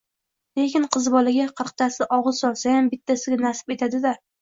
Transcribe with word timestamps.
Lekin 0.59 0.87
qiz 0.95 1.09
bolaga 1.17 1.45
qirqtasi 1.61 2.09
og`iz 2.19 2.43
solsayam, 2.43 2.91
bittasiga 2.97 3.43
nasib 3.49 3.81
etadi-da 3.81 4.21